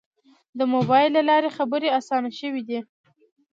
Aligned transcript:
د 0.57 0.59
موبایل 0.73 1.09
له 1.17 1.21
لارې 1.29 1.55
خبرې 1.57 1.87
آسانه 1.99 2.29
شوې 2.39 2.61
دي. 2.67 2.79